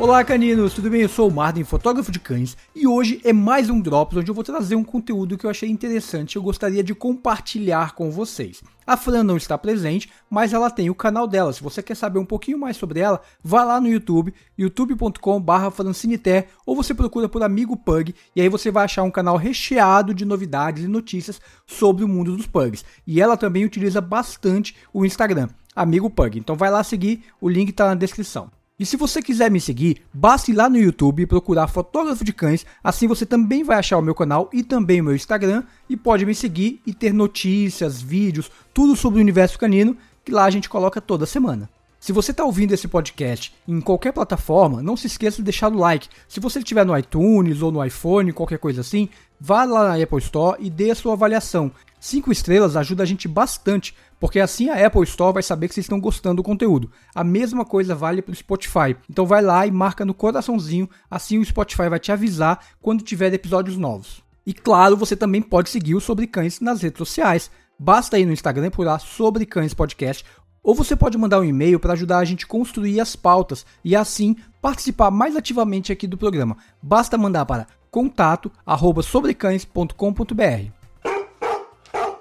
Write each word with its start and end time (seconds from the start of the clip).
Olá 0.00 0.24
caninos, 0.24 0.72
tudo 0.72 0.88
bem? 0.88 1.02
Eu 1.02 1.10
sou 1.10 1.28
o 1.28 1.30
Martin, 1.30 1.62
fotógrafo 1.62 2.10
de 2.10 2.18
cães, 2.18 2.56
e 2.74 2.86
hoje 2.86 3.20
é 3.22 3.34
mais 3.34 3.68
um 3.68 3.78
Drops 3.78 4.16
onde 4.16 4.30
eu 4.30 4.34
vou 4.34 4.42
trazer 4.42 4.74
um 4.74 4.82
conteúdo 4.82 5.36
que 5.36 5.44
eu 5.44 5.50
achei 5.50 5.68
interessante 5.68 6.32
e 6.32 6.38
eu 6.38 6.42
gostaria 6.42 6.82
de 6.82 6.94
compartilhar 6.94 7.94
com 7.94 8.10
vocês. 8.10 8.62
A 8.86 8.96
Fran 8.96 9.22
não 9.22 9.36
está 9.36 9.58
presente, 9.58 10.10
mas 10.30 10.54
ela 10.54 10.70
tem 10.70 10.88
o 10.88 10.94
canal 10.94 11.28
dela. 11.28 11.52
Se 11.52 11.62
você 11.62 11.82
quer 11.82 11.94
saber 11.94 12.18
um 12.18 12.24
pouquinho 12.24 12.58
mais 12.58 12.78
sobre 12.78 12.98
ela, 12.98 13.20
vá 13.44 13.62
lá 13.62 13.78
no 13.78 13.88
YouTube, 13.88 14.32
youtube.com.br 14.56 15.52
ou 16.64 16.74
você 16.74 16.94
procura 16.94 17.28
por 17.28 17.42
Amigo 17.42 17.76
Pug, 17.76 18.14
e 18.34 18.40
aí 18.40 18.48
você 18.48 18.70
vai 18.70 18.86
achar 18.86 19.02
um 19.02 19.10
canal 19.10 19.36
recheado 19.36 20.14
de 20.14 20.24
novidades 20.24 20.82
e 20.82 20.88
notícias 20.88 21.42
sobre 21.66 22.04
o 22.04 22.08
mundo 22.08 22.34
dos 22.34 22.46
pugs. 22.46 22.86
E 23.06 23.20
ela 23.20 23.36
também 23.36 23.66
utiliza 23.66 24.00
bastante 24.00 24.74
o 24.94 25.04
Instagram, 25.04 25.50
Amigo 25.76 26.08
Pug. 26.08 26.38
Então 26.38 26.56
vai 26.56 26.70
lá 26.70 26.82
seguir, 26.82 27.22
o 27.38 27.50
link 27.50 27.68
está 27.68 27.86
na 27.86 27.94
descrição. 27.94 28.50
E 28.80 28.86
se 28.86 28.96
você 28.96 29.20
quiser 29.20 29.50
me 29.50 29.60
seguir, 29.60 29.98
basta 30.10 30.50
ir 30.50 30.54
lá 30.54 30.66
no 30.66 30.78
YouTube 30.78 31.20
e 31.20 31.26
procurar 31.26 31.68
Fotógrafo 31.68 32.24
de 32.24 32.32
Cães, 32.32 32.64
assim 32.82 33.06
você 33.06 33.26
também 33.26 33.62
vai 33.62 33.76
achar 33.76 33.98
o 33.98 34.02
meu 34.02 34.14
canal 34.14 34.48
e 34.54 34.62
também 34.62 35.02
o 35.02 35.04
meu 35.04 35.14
Instagram 35.14 35.64
e 35.86 35.98
pode 35.98 36.24
me 36.24 36.34
seguir 36.34 36.80
e 36.86 36.94
ter 36.94 37.12
notícias, 37.12 38.00
vídeos, 38.00 38.50
tudo 38.72 38.96
sobre 38.96 39.18
o 39.18 39.20
universo 39.20 39.58
canino 39.58 39.94
que 40.24 40.32
lá 40.32 40.46
a 40.46 40.50
gente 40.50 40.66
coloca 40.66 40.98
toda 40.98 41.26
semana. 41.26 41.68
Se 42.00 42.10
você 42.10 42.30
está 42.30 42.42
ouvindo 42.42 42.72
esse 42.72 42.88
podcast 42.88 43.52
em 43.68 43.82
qualquer 43.82 44.12
plataforma, 44.12 44.82
não 44.82 44.96
se 44.96 45.08
esqueça 45.08 45.36
de 45.36 45.42
deixar 45.42 45.70
o 45.70 45.76
like. 45.76 46.08
Se 46.26 46.40
você 46.40 46.60
estiver 46.60 46.86
no 46.86 46.96
iTunes 46.96 47.60
ou 47.60 47.70
no 47.70 47.84
iPhone, 47.84 48.32
qualquer 48.32 48.58
coisa 48.58 48.80
assim, 48.80 49.10
vá 49.38 49.64
lá 49.64 49.88
na 49.90 50.02
Apple 50.02 50.20
Store 50.20 50.56
e 50.58 50.70
dê 50.70 50.90
a 50.90 50.94
sua 50.94 51.12
avaliação. 51.12 51.70
Cinco 52.00 52.32
estrelas 52.32 52.76
ajuda 52.76 53.02
a 53.02 53.06
gente 53.06 53.28
bastante, 53.28 53.94
porque 54.18 54.40
assim 54.40 54.70
a 54.70 54.86
Apple 54.86 55.02
Store 55.02 55.34
vai 55.34 55.42
saber 55.42 55.68
que 55.68 55.74
vocês 55.74 55.84
estão 55.84 56.00
gostando 56.00 56.36
do 56.36 56.42
conteúdo. 56.42 56.90
A 57.14 57.22
mesma 57.22 57.62
coisa 57.62 57.94
vale 57.94 58.22
para 58.22 58.32
o 58.32 58.34
Spotify. 58.34 58.96
Então 59.08 59.26
vai 59.26 59.42
lá 59.42 59.66
e 59.66 59.70
marca 59.70 60.02
no 60.02 60.14
coraçãozinho, 60.14 60.88
assim 61.10 61.38
o 61.38 61.44
Spotify 61.44 61.90
vai 61.90 62.00
te 62.00 62.10
avisar 62.10 62.58
quando 62.80 63.04
tiver 63.04 63.34
episódios 63.34 63.76
novos. 63.76 64.22
E 64.46 64.54
claro, 64.54 64.96
você 64.96 65.14
também 65.14 65.42
pode 65.42 65.68
seguir 65.68 65.94
o 65.94 66.00
Sobre 66.00 66.26
Cães 66.26 66.58
nas 66.58 66.80
redes 66.80 66.96
sociais. 66.96 67.50
Basta 67.78 68.18
ir 68.18 68.24
no 68.24 68.32
Instagram 68.32 68.70
por 68.70 68.86
lá 68.86 68.98
Sobre 68.98 69.44
Cães 69.44 69.74
Podcast 69.74 70.24
ou 70.62 70.74
você 70.74 70.94
pode 70.96 71.18
mandar 71.18 71.40
um 71.40 71.44
e-mail 71.44 71.78
para 71.78 71.92
ajudar 71.94 72.18
a 72.18 72.24
gente 72.24 72.46
a 72.46 72.48
construir 72.48 73.00
as 73.00 73.16
pautas 73.16 73.64
e 73.84 73.96
assim 73.96 74.36
participar 74.60 75.10
mais 75.10 75.34
ativamente 75.36 75.92
aqui 75.92 76.06
do 76.06 76.18
programa. 76.18 76.56
Basta 76.82 77.18
mandar 77.18 77.46
para 77.46 77.66
contato@sobrecães.com.br. 77.90 80.79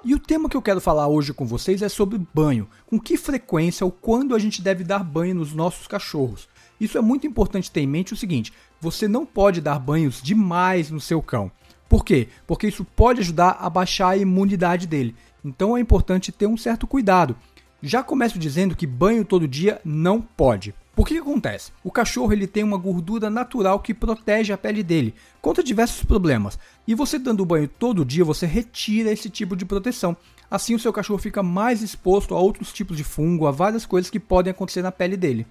E 0.03 0.16
o 0.16 0.19
tema 0.19 0.47
que 0.47 0.55
eu 0.55 0.61
quero 0.61 0.80
falar 0.80 1.09
hoje 1.09 1.33
com 1.33 1.45
vocês 1.45 1.81
é 1.81 1.89
sobre 1.89 2.17
banho. 2.33 2.69
Com 2.86 2.97
que 2.97 3.17
frequência 3.17 3.83
ou 3.83 3.92
quando 3.92 4.33
a 4.33 4.39
gente 4.39 4.61
deve 4.61 4.81
dar 4.81 5.03
banho 5.03 5.36
nos 5.36 5.53
nossos 5.53 5.88
cachorros? 5.88 6.47
Isso 6.80 6.97
é 6.97 7.02
muito 7.02 7.28
importante 7.28 7.69
ter 7.69 7.81
em 7.81 7.88
mente 7.88 8.14
o 8.14 8.17
seguinte: 8.17 8.53
você 8.80 9.09
não 9.09 9.25
pode 9.25 9.59
dar 9.59 9.77
banhos 9.77 10.22
demais 10.22 10.89
no 10.89 11.02
seu 11.02 11.22
cão. 11.22 11.52
Por 11.89 12.05
quê? 12.05 12.30
Porque 12.47 12.67
isso 12.67 12.86
pode 12.86 13.20
ajudar 13.20 13.58
a 13.59 13.70
baixar 13.70 14.09
a 14.09 14.17
imunidade 14.17 14.88
dele. 14.88 15.16
Então 15.44 15.75
é 15.75 15.81
importante 15.81 16.31
ter 16.31 16.47
um 16.47 16.55
certo 16.55 16.88
cuidado. 16.88 17.36
Já 17.82 18.04
começo 18.04 18.38
dizendo 18.38 18.76
que 18.76 18.86
banho 18.86 19.24
todo 19.24 19.48
dia 19.48 19.80
não 19.86 20.22
pode. 20.22 20.76
Por 20.94 21.08
que, 21.08 21.14
que, 21.14 21.22
acontece? 21.22 21.72
O 21.82 21.90
cachorro 21.90 22.34
ele 22.34 22.46
tem 22.46 22.62
uma 22.62 22.78
gordura 22.78 23.30
natural 23.30 23.80
que 23.80 23.94
protege 23.94 24.52
a 24.52 24.58
pele 24.58 24.84
dele 24.84 25.14
contra 25.42 25.64
diversos 25.64 26.04
problemas. 26.04 26.60
E 26.86 26.94
você 26.94 27.18
dando 27.18 27.46
banho 27.46 27.70
todo 27.70 28.04
dia, 28.04 28.26
você 28.26 28.46
retira 28.46 29.10
esse 29.10 29.30
tipo 29.30 29.56
de 29.56 29.64
proteção. 29.64 30.18
Assim 30.52 30.76
o 30.76 30.80
seu 30.80 30.92
cachorro 30.92 31.20
fica 31.20 31.42
mais 31.42 31.82
exposto 31.82 32.36
a 32.36 32.40
outros 32.40 32.74
tipos 32.74 32.98
de 32.98 33.04
fungo, 33.06 33.48
a 33.48 33.52
várias 33.52 33.86
coisas 33.86 34.12
que 34.12 34.20
podem 34.20 34.52
acontecer 34.52 34.82
na 34.82 34.92
pele 34.92 35.16
dele. 35.16 35.48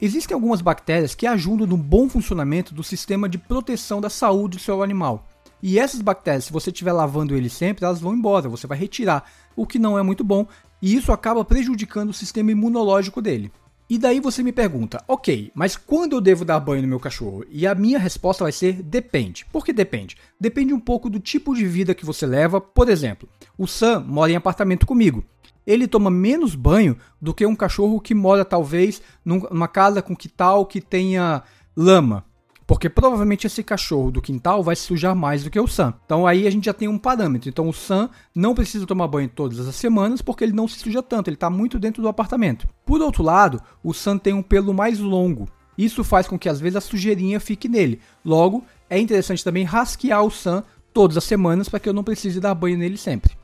Existem 0.00 0.34
algumas 0.34 0.60
bactérias 0.60 1.14
que 1.14 1.28
ajudam 1.28 1.66
no 1.66 1.76
bom 1.76 2.08
funcionamento 2.08 2.74
do 2.74 2.82
sistema 2.82 3.28
de 3.28 3.38
proteção 3.38 4.00
da 4.00 4.10
saúde 4.10 4.56
do 4.56 4.62
seu 4.62 4.82
animal. 4.82 5.28
E 5.62 5.78
essas 5.78 6.00
bactérias, 6.00 6.44
se 6.44 6.52
você 6.52 6.70
estiver 6.70 6.92
lavando 6.92 7.36
ele 7.36 7.48
sempre, 7.48 7.84
elas 7.84 8.00
vão 8.00 8.14
embora, 8.14 8.48
você 8.48 8.66
vai 8.66 8.78
retirar, 8.78 9.28
o 9.56 9.66
que 9.66 9.78
não 9.78 9.98
é 9.98 10.02
muito 10.02 10.22
bom, 10.22 10.46
e 10.80 10.94
isso 10.94 11.12
acaba 11.12 11.44
prejudicando 11.44 12.10
o 12.10 12.14
sistema 12.14 12.52
imunológico 12.52 13.20
dele. 13.20 13.50
E 13.90 13.96
daí 13.96 14.20
você 14.20 14.42
me 14.42 14.52
pergunta, 14.52 15.02
ok, 15.08 15.50
mas 15.54 15.74
quando 15.74 16.12
eu 16.12 16.20
devo 16.20 16.44
dar 16.44 16.60
banho 16.60 16.82
no 16.82 16.88
meu 16.88 17.00
cachorro? 17.00 17.42
E 17.48 17.66
a 17.66 17.74
minha 17.74 17.98
resposta 17.98 18.44
vai 18.44 18.52
ser 18.52 18.82
depende. 18.82 19.46
Por 19.46 19.64
que 19.64 19.72
depende? 19.72 20.14
Depende 20.38 20.74
um 20.74 20.80
pouco 20.80 21.08
do 21.08 21.18
tipo 21.18 21.54
de 21.54 21.66
vida 21.66 21.94
que 21.94 22.04
você 22.04 22.26
leva. 22.26 22.60
Por 22.60 22.90
exemplo, 22.90 23.26
o 23.56 23.66
Sam 23.66 24.00
mora 24.00 24.30
em 24.30 24.36
apartamento 24.36 24.84
comigo. 24.84 25.24
Ele 25.66 25.88
toma 25.88 26.10
menos 26.10 26.54
banho 26.54 26.98
do 27.20 27.32
que 27.32 27.46
um 27.46 27.56
cachorro 27.56 27.98
que 27.98 28.14
mora 28.14 28.44
talvez 28.44 29.00
numa 29.24 29.68
casa 29.68 30.02
com 30.02 30.14
quintal 30.14 30.66
que 30.66 30.82
tenha 30.82 31.42
lama. 31.74 32.26
Porque 32.68 32.90
provavelmente 32.90 33.46
esse 33.46 33.62
cachorro 33.62 34.10
do 34.10 34.20
quintal 34.20 34.62
vai 34.62 34.76
se 34.76 34.82
sujar 34.82 35.16
mais 35.16 35.42
do 35.42 35.48
que 35.48 35.58
o 35.58 35.66
Sam. 35.66 35.94
Então 36.04 36.26
aí 36.26 36.46
a 36.46 36.50
gente 36.50 36.66
já 36.66 36.74
tem 36.74 36.86
um 36.86 36.98
parâmetro. 36.98 37.48
Então 37.48 37.66
o 37.66 37.72
Sam 37.72 38.10
não 38.34 38.54
precisa 38.54 38.86
tomar 38.86 39.08
banho 39.08 39.26
todas 39.26 39.66
as 39.66 39.74
semanas 39.74 40.20
porque 40.20 40.44
ele 40.44 40.52
não 40.52 40.68
se 40.68 40.78
suja 40.78 41.02
tanto, 41.02 41.28
ele 41.28 41.36
está 41.36 41.48
muito 41.48 41.78
dentro 41.78 42.02
do 42.02 42.08
apartamento. 42.08 42.68
Por 42.84 43.00
outro 43.00 43.22
lado, 43.22 43.58
o 43.82 43.94
Sam 43.94 44.18
tem 44.18 44.34
um 44.34 44.42
pelo 44.42 44.74
mais 44.74 44.98
longo. 44.98 45.48
Isso 45.78 46.04
faz 46.04 46.28
com 46.28 46.38
que 46.38 46.46
às 46.46 46.60
vezes 46.60 46.76
a 46.76 46.82
sujeirinha 46.82 47.40
fique 47.40 47.70
nele. 47.70 48.00
Logo, 48.22 48.62
é 48.90 48.98
interessante 49.00 49.42
também 49.42 49.64
rasquear 49.64 50.22
o 50.22 50.30
Sam 50.30 50.62
todas 50.92 51.16
as 51.16 51.24
semanas 51.24 51.70
para 51.70 51.80
que 51.80 51.88
eu 51.88 51.94
não 51.94 52.04
precise 52.04 52.38
dar 52.38 52.54
banho 52.54 52.76
nele 52.76 52.98
sempre. 52.98 53.34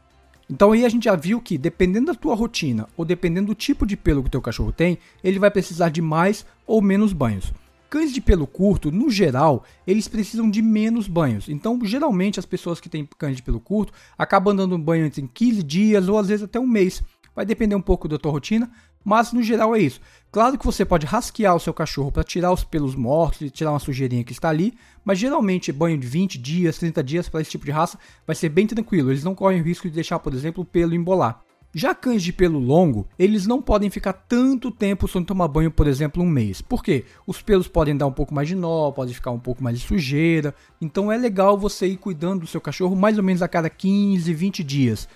Então 0.51 0.73
aí 0.73 0.85
a 0.85 0.89
gente 0.91 1.05
já 1.05 1.17
viu 1.17 1.41
que 1.41 1.57
dependendo 1.57 2.09
da 2.09 2.15
tua 2.15 2.35
rotina 2.35 2.87
ou 2.95 3.07
dependendo 3.07 3.47
do 3.47 3.55
tipo 3.55 3.87
de 3.87 3.97
pelo 3.97 4.21
que 4.21 4.29
o 4.29 4.33
teu 4.33 4.43
cachorro 4.43 4.71
tem, 4.71 4.99
ele 5.23 5.39
vai 5.39 5.51
precisar 5.51 5.89
de 5.89 6.03
mais 6.03 6.45
ou 6.67 6.83
menos 6.83 7.15
banhos. 7.15 7.51
Cães 7.95 8.13
de 8.13 8.21
pelo 8.21 8.45
curto, 8.45 8.91
no 8.91 9.09
geral, 9.09 9.63
eles 9.87 10.09
precisam 10.09 10.51
de 10.51 10.61
menos 10.61 11.07
banhos. 11.07 11.49
Então, 11.49 11.79
geralmente, 11.85 12.41
as 12.41 12.45
pessoas 12.45 12.81
que 12.81 12.89
têm 12.89 13.09
cães 13.17 13.37
de 13.37 13.43
pelo 13.45 13.61
curto 13.61 13.93
acabam 14.19 14.53
dando 14.53 14.77
banho 14.77 15.07
em 15.07 15.27
15 15.29 15.63
dias 15.63 16.09
ou 16.09 16.19
às 16.19 16.27
vezes 16.27 16.43
até 16.43 16.59
um 16.59 16.67
mês. 16.67 17.05
Vai 17.37 17.47
depender 17.47 17.77
um 17.77 17.81
pouco 17.81 18.09
da 18.09 18.19
tua 18.19 18.33
rotina, 18.33 18.69
mas 19.05 19.33
no 19.33 19.41
geral 19.45 19.77
é 19.77 19.79
isso. 19.79 20.01
Claro 20.33 20.59
que 20.59 20.67
você 20.67 20.85
pode 20.85 21.07
rasquear 21.07 21.55
o 21.55 21.61
seu 21.61 21.73
cachorro 21.73 22.11
para 22.11 22.25
tirar 22.25 22.53
os 22.53 22.65
pelos 22.65 22.97
mortos 22.97 23.43
e 23.43 23.49
tirar 23.49 23.71
uma 23.71 23.79
sujeirinha 23.79 24.25
que 24.25 24.33
está 24.33 24.49
ali, 24.49 24.75
mas 25.05 25.21
geralmente 25.21 25.71
banho 25.71 25.97
de 25.97 26.09
20 26.09 26.37
dias, 26.37 26.79
30 26.79 27.01
dias 27.01 27.29
para 27.29 27.43
esse 27.43 27.53
tipo 27.53 27.65
de 27.65 27.71
raça 27.71 27.97
vai 28.27 28.35
ser 28.35 28.49
bem 28.49 28.67
tranquilo. 28.67 29.13
Eles 29.13 29.23
não 29.23 29.37
correm 29.37 29.61
o 29.61 29.65
risco 29.65 29.89
de 29.89 29.95
deixar, 29.95 30.19
por 30.19 30.35
exemplo, 30.35 30.65
o 30.65 30.67
pelo 30.67 30.97
embolar. 30.97 31.44
Já 31.75 31.93
cães 31.93 32.23
de 32.23 32.33
pelo 32.33 32.61
longo, 32.61 33.09
eles 33.19 33.49
não 33.49 33.61
podem 33.61 33.91
ficar 33.91 34.13
tanto 34.13 34.71
tempo 34.71 35.09
sem 35.09 35.25
tomar 35.25 35.49
banho, 35.49 35.73
por 35.73 35.89
exemplo, 35.89 36.23
um 36.23 36.27
mês. 36.27 36.63
Por 36.63 36.85
quê? 36.85 37.05
Os 37.27 37.43
pelos 37.43 37.67
podem 37.67 37.97
dar 37.97 38.07
um 38.07 38.13
pouco 38.13 38.33
mais 38.33 38.47
de 38.47 38.55
nó, 38.55 38.93
pode 38.93 39.13
ficar 39.13 39.33
um 39.33 39.41
pouco 39.41 39.63
mais 39.63 39.81
de 39.81 39.85
sujeira. 39.85 40.55
Então 40.81 41.11
é 41.11 41.17
legal 41.17 41.59
você 41.59 41.89
ir 41.89 41.97
cuidando 41.97 42.43
do 42.43 42.47
seu 42.47 42.61
cachorro 42.61 42.95
mais 42.95 43.19
ou 43.19 43.25
menos 43.25 43.43
a 43.43 43.49
cada 43.49 43.69
15, 43.69 44.33
20 44.33 44.63
dias. 44.63 45.09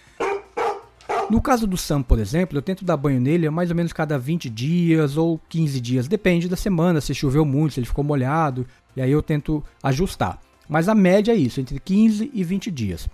No 1.31 1.41
caso 1.41 1.65
do 1.65 1.77
Sam, 1.77 2.03
por 2.03 2.19
exemplo, 2.19 2.59
eu 2.59 2.63
tento 2.63 2.85
dar 2.85 2.97
banho 2.97 3.21
nele 3.21 3.49
mais 3.51 3.71
ou 3.71 3.77
menos 3.77 3.93
cada 3.93 4.19
20 4.19 4.51
dias 4.51 5.17
ou 5.17 5.39
15 5.49 5.81
dias, 5.81 6.09
depende 6.09 6.49
da 6.49 6.57
semana, 6.57 7.01
se 7.01 7.15
choveu 7.15 7.45
muito, 7.45 7.75
se 7.75 7.81
ele 7.81 7.87
ficou 7.87 8.03
molhado, 8.03 8.67
e 8.97 9.03
aí 9.03 9.13
eu 9.13 9.23
tento 9.23 9.63
ajustar. 9.81 10.41
Mas 10.69 10.89
a 10.89 10.95
média 10.95 11.33
é 11.33 11.37
isso, 11.37 11.61
entre 11.61 11.79
15 11.79 12.31
e 12.35 12.43
20 12.43 12.71
dias. 12.71 13.09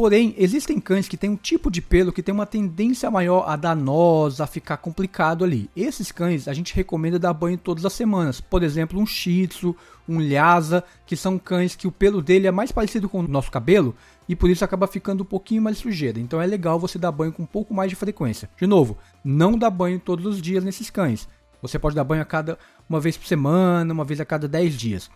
Porém, 0.00 0.34
existem 0.38 0.80
cães 0.80 1.06
que 1.06 1.16
têm 1.18 1.28
um 1.28 1.36
tipo 1.36 1.70
de 1.70 1.82
pelo 1.82 2.10
que 2.10 2.22
tem 2.22 2.34
uma 2.34 2.46
tendência 2.46 3.10
maior 3.10 3.44
a 3.46 3.54
dar 3.54 3.76
nós, 3.76 4.40
a 4.40 4.46
ficar 4.46 4.78
complicado 4.78 5.44
ali. 5.44 5.68
Esses 5.76 6.10
cães 6.10 6.48
a 6.48 6.54
gente 6.54 6.74
recomenda 6.74 7.18
dar 7.18 7.34
banho 7.34 7.58
todas 7.58 7.84
as 7.84 7.92
semanas. 7.92 8.40
Por 8.40 8.62
exemplo, 8.62 8.98
um 8.98 9.04
Shih 9.04 9.48
Tzu, 9.48 9.76
um 10.08 10.18
Lhasa, 10.18 10.82
que 11.04 11.14
são 11.14 11.38
cães 11.38 11.76
que 11.76 11.86
o 11.86 11.92
pelo 11.92 12.22
dele 12.22 12.46
é 12.46 12.50
mais 12.50 12.72
parecido 12.72 13.10
com 13.10 13.20
o 13.20 13.28
nosso 13.28 13.50
cabelo 13.50 13.94
e 14.26 14.34
por 14.34 14.48
isso 14.48 14.64
acaba 14.64 14.86
ficando 14.86 15.20
um 15.22 15.26
pouquinho 15.26 15.60
mais 15.60 15.76
sujeira. 15.76 16.18
Então 16.18 16.40
é 16.40 16.46
legal 16.46 16.80
você 16.80 16.98
dar 16.98 17.12
banho 17.12 17.30
com 17.34 17.42
um 17.42 17.46
pouco 17.46 17.74
mais 17.74 17.90
de 17.90 17.94
frequência. 17.94 18.48
De 18.56 18.66
novo, 18.66 18.96
não 19.22 19.58
dá 19.58 19.68
banho 19.68 20.00
todos 20.00 20.24
os 20.24 20.40
dias 20.40 20.64
nesses 20.64 20.88
cães. 20.88 21.28
Você 21.60 21.78
pode 21.78 21.94
dar 21.94 22.04
banho 22.04 22.22
a 22.22 22.24
cada 22.24 22.58
uma 22.88 23.00
vez 23.00 23.18
por 23.18 23.26
semana, 23.26 23.92
uma 23.92 24.06
vez 24.06 24.18
a 24.18 24.24
cada 24.24 24.48
10 24.48 24.74
dias. 24.78 25.10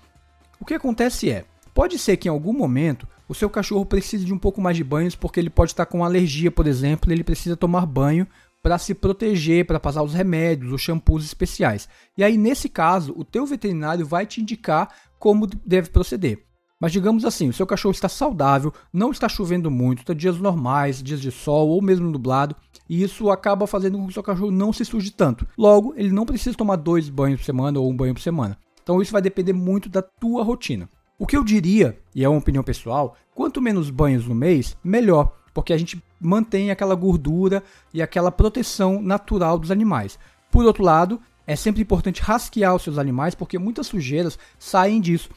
O 0.61 0.65
que 0.67 0.75
acontece 0.75 1.31
é, 1.31 1.47
Pode 1.75 1.99
ser 1.99 2.17
que 2.17 2.29
em 2.29 2.31
algum 2.31 2.53
momento 2.53 3.07
o 3.29 3.35
seu 3.35 3.51
cachorro 3.51 3.85
precise 3.85 4.25
de 4.25 4.33
um 4.33 4.39
pouco 4.39 4.61
mais 4.61 4.77
de 4.77 4.85
banhos 4.85 5.17
porque 5.17 5.41
ele 5.41 5.51
pode 5.51 5.73
estar 5.73 5.87
com 5.87 6.05
alergia, 6.05 6.51
por 6.51 6.69
exemplo, 6.69 7.11
e 7.11 7.13
ele 7.13 7.25
precisa 7.25 7.57
tomar 7.57 7.85
banho 7.85 8.27
para 8.63 8.79
se 8.79 8.95
proteger, 8.95 9.67
para 9.67 9.81
passar 9.81 10.03
os 10.03 10.15
remédios, 10.15 10.73
os 10.73 10.81
shampoos 10.81 11.25
especiais. 11.25 11.89
E 12.17 12.23
aí 12.23 12.39
nesse 12.39 12.69
caso, 12.69 13.13
o 13.17 13.25
teu 13.25 13.45
veterinário 13.45 14.07
vai 14.07 14.25
te 14.25 14.41
indicar 14.41 14.89
como 15.19 15.47
deve 15.47 15.91
proceder. 15.91 16.45
Mas 16.81 16.93
digamos 16.93 17.25
assim, 17.25 17.49
o 17.49 17.53
seu 17.53 17.67
cachorro 17.67 17.93
está 17.93 18.09
saudável, 18.09 18.73
não 18.93 19.11
está 19.11 19.29
chovendo 19.29 19.71
muito, 19.71 20.01
está 20.01 20.15
dias 20.15 20.39
normais, 20.39 21.03
dias 21.03 21.21
de 21.21 21.33
sol 21.33 21.69
ou 21.69 21.83
mesmo 21.83 22.09
nublado, 22.09 22.55
e 22.89 23.03
isso 23.03 23.31
acaba 23.31 23.67
fazendo 23.67 23.99
com 23.99 24.05
que 24.05 24.11
o 24.11 24.15
seu 24.15 24.23
cachorro 24.23 24.51
não 24.51 24.73
se 24.73 24.85
suje 24.85 25.11
tanto. 25.11 25.47
Logo, 25.59 25.95
ele 25.97 26.11
não 26.11 26.27
precisa 26.27 26.57
tomar 26.57 26.77
dois 26.77 27.09
banhos 27.09 27.41
por 27.41 27.47
semana 27.47 27.81
ou 27.81 27.91
um 27.91 27.97
banho 27.97 28.15
por 28.15 28.21
semana. 28.21 28.57
Então 28.83 29.01
isso 29.01 29.13
vai 29.13 29.23
depender 29.23 29.53
muito 29.53 29.89
da 29.89 30.03
tua 30.03 30.45
rotina. 30.45 30.89
O 31.17 31.27
que 31.27 31.37
eu 31.37 31.45
diria, 31.45 31.97
e 32.15 32.25
é 32.25 32.29
uma 32.29 32.39
opinião 32.39 32.65
pessoal, 32.65 33.17
quanto 33.35 33.63
menos 33.63 33.89
banhos 33.89 34.27
no 34.27 34.35
mês, 34.35 34.77
melhor, 34.83 35.33
porque 35.53 35.73
a 35.73 35.79
gente 35.79 36.03
mantém 36.21 36.71
aquela 36.71 36.95
gordura 36.95 37.63
e 37.93 38.03
aquela 38.03 38.33
proteção 38.33 39.01
natural 39.01 39.59
dos 39.59 39.71
animais. 39.71 40.19
Por 40.51 40.65
outro 40.65 40.83
lado, 40.83 41.21
é 41.47 41.55
sempre 41.55 41.83
importante 41.83 42.21
rasquear 42.21 42.75
os 42.75 42.83
seus 42.83 42.99
animais 42.99 43.35
porque 43.35 43.59
muitas 43.59 43.87
sujeiras 43.87 44.39
saem 44.59 45.01
disso. 45.01 45.31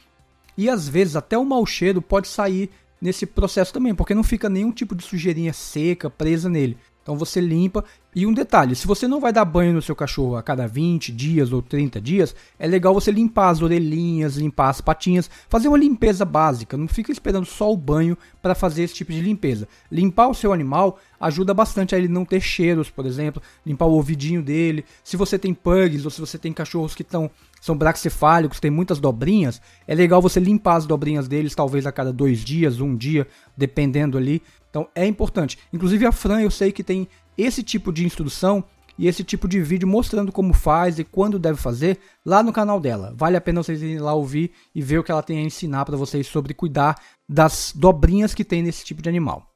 E 0.56 0.68
às 0.68 0.88
vezes 0.88 1.14
até 1.14 1.38
o 1.38 1.44
mau 1.44 1.64
cheiro 1.64 2.02
pode 2.02 2.26
sair 2.26 2.70
nesse 3.00 3.24
processo 3.24 3.72
também, 3.72 3.94
porque 3.94 4.14
não 4.14 4.24
fica 4.24 4.48
nenhum 4.48 4.72
tipo 4.72 4.96
de 4.96 5.04
sujeirinha 5.04 5.52
seca 5.52 6.10
presa 6.10 6.48
nele. 6.48 6.76
Então 7.08 7.16
você 7.16 7.40
limpa. 7.40 7.82
E 8.14 8.26
um 8.26 8.34
detalhe: 8.34 8.76
se 8.76 8.86
você 8.86 9.08
não 9.08 9.18
vai 9.18 9.32
dar 9.32 9.46
banho 9.46 9.72
no 9.72 9.80
seu 9.80 9.96
cachorro 9.96 10.36
a 10.36 10.42
cada 10.42 10.68
20 10.68 11.10
dias 11.10 11.54
ou 11.54 11.62
30 11.62 11.98
dias, 12.02 12.36
é 12.58 12.66
legal 12.66 12.92
você 12.92 13.10
limpar 13.10 13.48
as 13.48 13.62
orelhinhas, 13.62 14.36
limpar 14.36 14.68
as 14.68 14.82
patinhas, 14.82 15.30
fazer 15.48 15.68
uma 15.68 15.78
limpeza 15.78 16.26
básica. 16.26 16.76
Não 16.76 16.86
fica 16.86 17.10
esperando 17.10 17.46
só 17.46 17.72
o 17.72 17.78
banho 17.78 18.14
para 18.42 18.54
fazer 18.54 18.82
esse 18.82 18.92
tipo 18.92 19.10
de 19.10 19.22
limpeza. 19.22 19.66
Limpar 19.90 20.28
o 20.28 20.34
seu 20.34 20.52
animal 20.52 20.98
ajuda 21.18 21.54
bastante 21.54 21.94
a 21.94 21.98
ele 21.98 22.08
não 22.08 22.26
ter 22.26 22.40
cheiros, 22.40 22.90
por 22.90 23.06
exemplo, 23.06 23.42
limpar 23.64 23.86
o 23.86 23.92
ouvidinho 23.92 24.42
dele. 24.42 24.84
Se 25.02 25.16
você 25.16 25.38
tem 25.38 25.54
pugs 25.54 26.04
ou 26.04 26.10
se 26.10 26.20
você 26.20 26.36
tem 26.36 26.52
cachorros 26.52 26.94
que 26.94 27.02
estão 27.02 27.30
são 27.60 27.76
braxcefálicos, 27.76 28.60
tem 28.60 28.70
muitas 28.70 29.00
dobrinhas, 29.00 29.60
é 29.86 29.92
legal 29.92 30.22
você 30.22 30.38
limpar 30.38 30.76
as 30.76 30.86
dobrinhas 30.86 31.26
deles 31.26 31.56
talvez 31.56 31.86
a 31.86 31.92
cada 31.92 32.12
dois 32.12 32.38
dias, 32.38 32.80
um 32.80 32.94
dia, 32.94 33.26
dependendo 33.56 34.16
ali. 34.16 34.40
Então 34.78 34.88
é 34.94 35.04
importante. 35.06 35.58
Inclusive 35.72 36.06
a 36.06 36.12
Fran 36.12 36.40
eu 36.40 36.50
sei 36.50 36.70
que 36.70 36.84
tem 36.84 37.08
esse 37.36 37.64
tipo 37.64 37.92
de 37.92 38.04
instrução 38.04 38.62
e 38.96 39.08
esse 39.08 39.24
tipo 39.24 39.48
de 39.48 39.60
vídeo 39.60 39.88
mostrando 39.88 40.30
como 40.30 40.52
faz 40.52 40.98
e 41.00 41.04
quando 41.04 41.38
deve 41.38 41.58
fazer 41.58 41.98
lá 42.24 42.44
no 42.44 42.52
canal 42.52 42.78
dela. 42.78 43.12
Vale 43.16 43.36
a 43.36 43.40
pena 43.40 43.62
vocês 43.62 43.82
irem 43.82 43.98
lá 43.98 44.14
ouvir 44.14 44.52
e 44.72 44.80
ver 44.80 44.98
o 44.98 45.04
que 45.04 45.10
ela 45.10 45.22
tem 45.22 45.38
a 45.38 45.42
ensinar 45.42 45.84
para 45.84 45.96
vocês 45.96 46.28
sobre 46.28 46.54
cuidar 46.54 46.96
das 47.28 47.72
dobrinhas 47.74 48.34
que 48.34 48.44
tem 48.44 48.62
nesse 48.62 48.84
tipo 48.84 49.02
de 49.02 49.08
animal. 49.08 49.48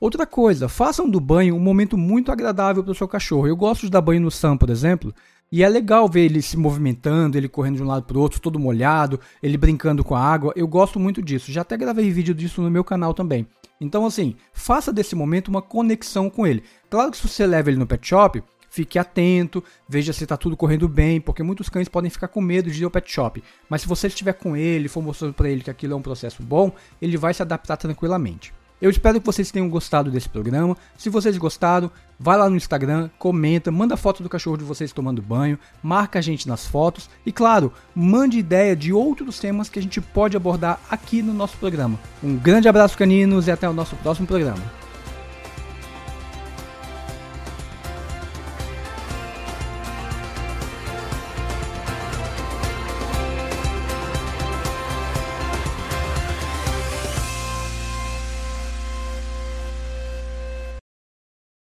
Outra 0.00 0.26
coisa, 0.26 0.68
façam 0.68 1.08
do 1.08 1.20
banho 1.20 1.54
um 1.54 1.60
momento 1.60 1.96
muito 1.96 2.30
agradável 2.30 2.82
para 2.82 2.92
o 2.92 2.94
seu 2.94 3.08
cachorro. 3.08 3.46
Eu 3.46 3.56
gosto 3.56 3.82
de 3.82 3.90
dar 3.90 4.00
banho 4.00 4.20
no 4.20 4.30
Sam, 4.30 4.56
por 4.56 4.68
exemplo, 4.68 5.14
e 5.50 5.62
é 5.62 5.68
legal 5.68 6.08
ver 6.08 6.24
ele 6.24 6.42
se 6.42 6.56
movimentando, 6.56 7.38
ele 7.38 7.48
correndo 7.48 7.76
de 7.76 7.82
um 7.82 7.86
lado 7.86 8.04
para 8.04 8.18
o 8.18 8.20
outro, 8.20 8.40
todo 8.40 8.58
molhado, 8.58 9.20
ele 9.42 9.56
brincando 9.56 10.02
com 10.02 10.14
a 10.14 10.20
água. 10.20 10.52
Eu 10.56 10.66
gosto 10.66 10.98
muito 10.98 11.22
disso. 11.22 11.52
Já 11.52 11.62
até 11.62 11.76
gravei 11.76 12.10
vídeo 12.10 12.34
disso 12.34 12.60
no 12.60 12.70
meu 12.70 12.82
canal 12.82 13.14
também. 13.14 13.46
Então, 13.80 14.06
assim, 14.06 14.36
faça 14.52 14.92
desse 14.92 15.14
momento 15.14 15.48
uma 15.48 15.62
conexão 15.62 16.30
com 16.30 16.46
ele. 16.46 16.64
Claro 16.88 17.10
que 17.10 17.16
se 17.16 17.28
você 17.28 17.46
leva 17.46 17.70
ele 17.70 17.78
no 17.78 17.86
pet 17.86 18.06
shop, 18.06 18.42
fique 18.70 18.98
atento, 18.98 19.62
veja 19.88 20.12
se 20.12 20.24
está 20.24 20.36
tudo 20.36 20.56
correndo 20.56 20.88
bem, 20.88 21.20
porque 21.20 21.42
muitos 21.42 21.68
cães 21.68 21.88
podem 21.88 22.10
ficar 22.10 22.28
com 22.28 22.40
medo 22.40 22.70
de 22.70 22.82
ir 22.82 22.84
ao 22.84 22.90
pet 22.90 23.10
shop. 23.10 23.42
Mas 23.68 23.82
se 23.82 23.88
você 23.88 24.06
estiver 24.06 24.34
com 24.34 24.56
ele, 24.56 24.88
for 24.88 25.02
mostrando 25.02 25.34
para 25.34 25.48
ele 25.48 25.62
que 25.62 25.70
aquilo 25.70 25.94
é 25.94 25.96
um 25.96 26.02
processo 26.02 26.42
bom, 26.42 26.72
ele 27.00 27.16
vai 27.16 27.32
se 27.34 27.42
adaptar 27.42 27.76
tranquilamente. 27.76 28.52
Eu 28.80 28.90
espero 28.90 29.18
que 29.18 29.26
vocês 29.26 29.50
tenham 29.50 29.70
gostado 29.70 30.10
desse 30.10 30.28
programa. 30.28 30.76
Se 30.98 31.08
vocês 31.08 31.38
gostaram, 31.38 31.90
vai 32.20 32.36
lá 32.36 32.48
no 32.50 32.56
Instagram, 32.56 33.08
comenta, 33.18 33.70
manda 33.70 33.96
foto 33.96 34.22
do 34.22 34.28
cachorro 34.28 34.58
de 34.58 34.64
vocês 34.64 34.92
tomando 34.92 35.22
banho, 35.22 35.58
marca 35.82 36.18
a 36.18 36.22
gente 36.22 36.46
nas 36.46 36.66
fotos 36.66 37.08
e, 37.24 37.32
claro, 37.32 37.72
mande 37.94 38.38
ideia 38.38 38.76
de 38.76 38.92
outros 38.92 39.38
temas 39.38 39.70
que 39.70 39.78
a 39.78 39.82
gente 39.82 40.00
pode 40.00 40.36
abordar 40.36 40.78
aqui 40.90 41.22
no 41.22 41.32
nosso 41.32 41.56
programa. 41.56 41.98
Um 42.22 42.36
grande 42.36 42.68
abraço, 42.68 42.98
caninos, 42.98 43.46
e 43.46 43.50
até 43.50 43.68
o 43.68 43.72
nosso 43.72 43.96
próximo 43.96 44.26
programa. 44.26 44.85